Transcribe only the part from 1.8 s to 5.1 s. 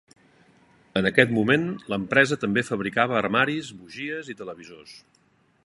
l'empresa també fabricava armaris, bugies i televisors.